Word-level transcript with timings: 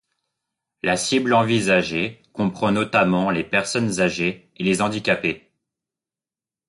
La 0.81 0.97
cible 0.97 1.31
envisagée 1.31 2.23
comprend 2.33 2.71
notamment 2.71 3.29
les 3.29 3.43
personnes 3.43 3.99
âgées 3.99 4.49
et 4.57 4.63
les 4.63 4.81
handicapés. 4.81 5.51